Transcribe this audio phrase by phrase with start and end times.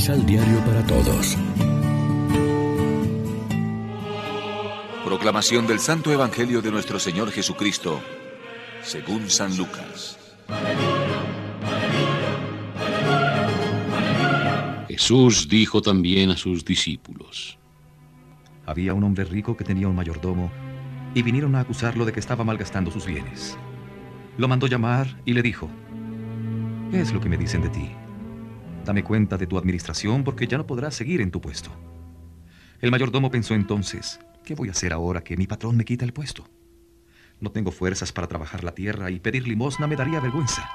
[0.00, 1.36] Misal Diario para Todos.
[5.04, 8.00] Proclamación del Santo Evangelio de nuestro Señor Jesucristo,
[8.80, 10.18] según San Lucas.
[14.88, 17.58] Jesús dijo también a sus discípulos.
[18.64, 20.50] Había un hombre rico que tenía un mayordomo
[21.14, 23.58] y vinieron a acusarlo de que estaba malgastando sus bienes.
[24.38, 25.68] Lo mandó llamar y le dijo,
[26.90, 27.99] ¿qué es lo que me dicen de ti?
[28.84, 31.70] Dame cuenta de tu administración porque ya no podrás seguir en tu puesto.
[32.80, 36.12] El mayordomo pensó entonces, ¿qué voy a hacer ahora que mi patrón me quita el
[36.12, 36.48] puesto?
[37.40, 40.68] No tengo fuerzas para trabajar la tierra y pedir limosna me daría vergüenza.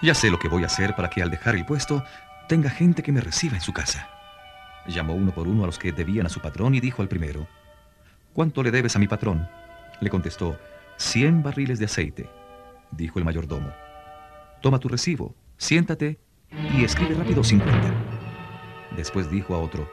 [0.00, 2.04] Ya sé lo que voy a hacer para que al dejar el puesto
[2.48, 4.08] tenga gente que me reciba en su casa.
[4.86, 7.46] Llamó uno por uno a los que debían a su patrón y dijo al primero,
[8.32, 9.48] ¿Cuánto le debes a mi patrón?
[10.00, 10.56] Le contestó,
[10.96, 12.30] cien barriles de aceite.
[12.92, 13.72] Dijo el mayordomo,
[14.62, 17.92] toma tu recibo, siéntate y escribe rápido 50.
[18.96, 19.88] Después dijo a otro,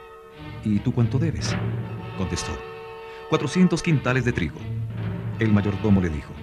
[0.64, 1.56] ¿y tú cuánto debes?
[2.17, 2.52] Contestó,
[3.30, 4.59] 400 quintales de trigo.
[5.39, 6.34] El mayordomo le dijo,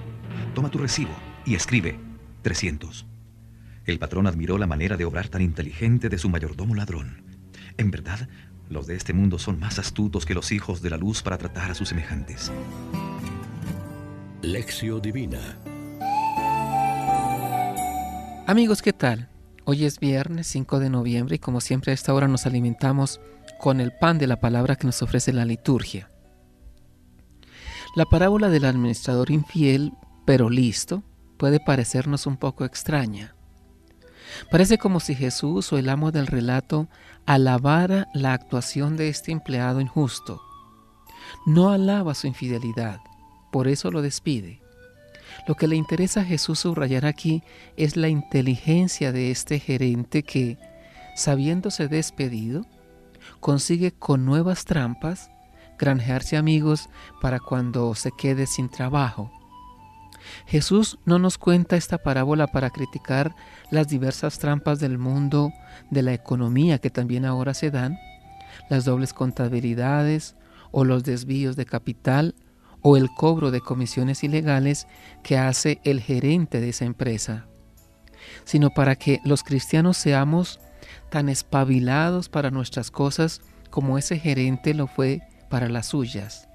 [0.55, 1.13] toma tu recibo
[1.45, 1.99] y escribe
[2.43, 3.07] 300.
[3.85, 7.23] El patrón admiró la manera de obrar tan inteligente de su mayordomo ladrón.
[7.79, 8.29] En verdad,
[8.69, 11.71] los de este mundo son más astutos que los hijos de la luz para tratar
[11.71, 12.53] a sus semejantes.
[14.43, 15.59] Lección Divina
[18.47, 19.32] Amigos, ¿qué tal?
[19.65, 23.21] Hoy es viernes 5 de noviembre y como siempre a esta hora nos alimentamos
[23.61, 26.11] con el pan de la palabra que nos ofrece la liturgia.
[27.95, 29.93] La parábola del administrador infiel,
[30.25, 31.05] pero listo,
[31.37, 33.37] puede parecernos un poco extraña.
[34.51, 36.89] Parece como si Jesús o el amo del relato
[37.25, 40.43] alabara la actuación de este empleado injusto.
[41.47, 42.99] No alaba su infidelidad,
[43.53, 44.62] por eso lo despide.
[45.47, 47.43] Lo que le interesa a Jesús subrayar aquí
[47.77, 50.59] es la inteligencia de este gerente que,
[51.15, 52.67] sabiéndose despedido,
[53.41, 55.31] consigue con nuevas trampas
[55.79, 56.89] granjearse amigos
[57.21, 59.33] para cuando se quede sin trabajo.
[60.47, 63.35] Jesús no nos cuenta esta parábola para criticar
[63.71, 65.53] las diversas trampas del mundo
[65.91, 67.99] de la economía que también ahora se dan,
[68.69, 70.37] las dobles contabilidades
[70.71, 72.35] o los desvíos de capital
[72.83, 74.87] o el cobro de comisiones ilegales
[75.23, 77.47] que hace el gerente de esa empresa,
[78.45, 80.61] sino para que los cristianos seamos
[81.11, 83.41] tan espabilados para nuestras cosas
[83.71, 86.49] como ese gerente lo fue para las suyas.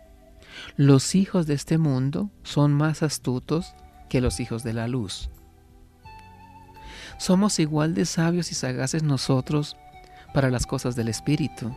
[0.76, 3.74] Los hijos de este mundo son más astutos
[4.10, 5.30] que los hijos de la luz.
[7.18, 9.78] Somos igual de sabios y sagaces nosotros
[10.34, 11.76] para las cosas del Espíritu.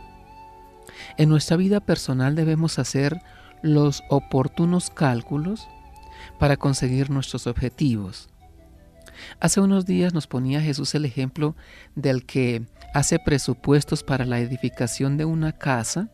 [1.17, 3.21] En nuestra vida personal debemos hacer
[3.61, 5.67] los oportunos cálculos
[6.39, 8.29] para conseguir nuestros objetivos.
[9.39, 11.55] Hace unos días nos ponía Jesús el ejemplo
[11.95, 12.63] del que
[12.93, 16.09] hace presupuestos para la edificación de una casa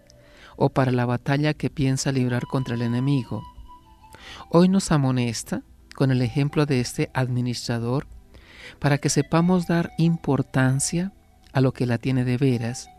[0.55, 3.43] o para la batalla que piensa librar contra el enemigo.
[4.49, 5.61] Hoy nos amonesta
[5.95, 8.07] con el ejemplo de este administrador
[8.79, 11.13] para que sepamos dar importancia
[11.53, 12.89] a lo que la tiene de veras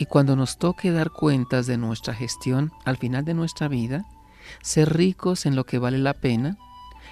[0.00, 4.06] y cuando nos toque dar cuentas de nuestra gestión al final de nuestra vida,
[4.62, 6.56] ser ricos en lo que vale la pena,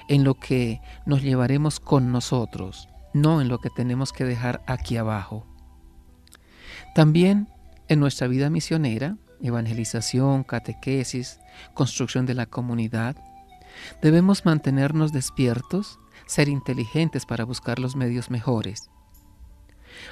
[0.08, 4.96] en lo que nos llevaremos con nosotros, no en lo que tenemos que dejar aquí
[4.96, 5.46] abajo.
[6.94, 7.50] También
[7.88, 11.40] en nuestra vida misionera evangelización, catequesis,
[11.74, 13.16] construcción de la comunidad,
[14.00, 18.88] debemos mantenernos despiertos, ser inteligentes para buscar los medios mejores.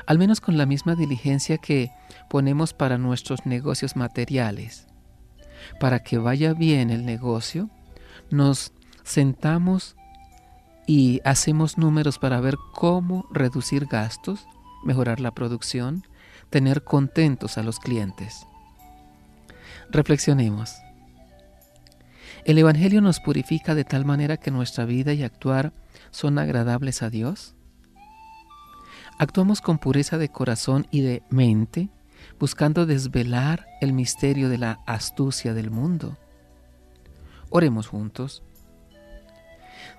[0.07, 1.91] Al menos con la misma diligencia que
[2.29, 4.87] ponemos para nuestros negocios materiales.
[5.81, 7.71] Para que vaya bien el negocio,
[8.31, 8.73] nos
[9.05, 9.97] sentamos
[10.87, 14.47] y hacemos números para ver cómo reducir gastos,
[14.85, 16.07] mejorar la producción,
[16.51, 18.47] tener contentos a los clientes.
[19.91, 20.77] Reflexionemos.
[22.45, 25.73] ¿El Evangelio nos purifica de tal manera que nuestra vida y actuar
[26.11, 27.57] son agradables a Dios?
[29.19, 31.89] ¿Actuamos con pureza de corazón y de mente,
[32.39, 36.17] buscando desvelar el misterio de la astucia del mundo?
[37.51, 38.43] Oremos juntos.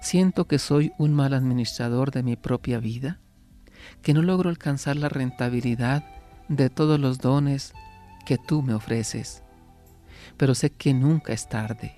[0.02, 3.20] Siento que soy un mal administrador de mi propia vida,
[4.02, 6.04] que no logro alcanzar la rentabilidad
[6.50, 7.74] de todos los dones
[8.26, 9.44] que tú me ofreces
[10.36, 11.96] pero sé que nunca es tarde.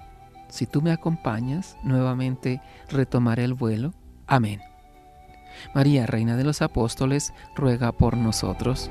[0.49, 3.93] Si tú me acompañas, nuevamente retomaré el vuelo.
[4.27, 4.61] Amén.
[5.73, 8.89] María, Reina de los Apóstoles, ruega por nosotros.